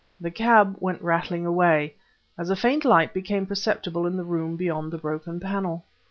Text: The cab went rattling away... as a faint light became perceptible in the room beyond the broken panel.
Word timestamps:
The 0.19 0.31
cab 0.31 0.77
went 0.79 0.99
rattling 1.03 1.45
away... 1.45 1.93
as 2.35 2.49
a 2.49 2.55
faint 2.55 2.83
light 2.85 3.13
became 3.13 3.45
perceptible 3.45 4.07
in 4.07 4.17
the 4.17 4.23
room 4.23 4.55
beyond 4.55 4.91
the 4.91 4.97
broken 4.97 5.39
panel. 5.39 5.85